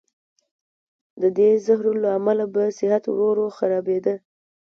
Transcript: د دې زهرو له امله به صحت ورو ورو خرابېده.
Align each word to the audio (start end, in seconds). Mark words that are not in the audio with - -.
د 1.21 1.23
دې 1.37 1.49
زهرو 1.65 1.93
له 2.03 2.09
امله 2.17 2.45
به 2.53 2.63
صحت 2.77 3.03
ورو 3.09 3.19
ورو 3.29 3.45
خرابېده. 3.57 4.15